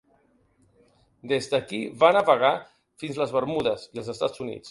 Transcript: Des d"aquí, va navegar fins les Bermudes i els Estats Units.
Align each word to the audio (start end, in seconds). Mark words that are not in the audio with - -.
Des 1.31 1.49
d"aquí, 1.51 1.81
va 2.05 2.09
navegar 2.17 2.51
fins 3.03 3.23
les 3.23 3.35
Bermudes 3.39 3.87
i 3.93 4.01
els 4.05 4.13
Estats 4.17 4.45
Units. 4.47 4.59